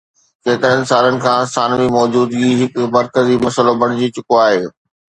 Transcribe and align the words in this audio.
ڪيترن 0.45 0.81
سالن 0.91 1.17
کان 1.25 1.41
ثانوي 1.55 1.87
موجودگي 1.97 2.51
هڪ 2.65 2.89
مرڪزي 2.99 3.39
مسئلو 3.47 3.79
بڻجي 3.83 4.13
چڪو 4.17 4.45
آهي 4.47 4.63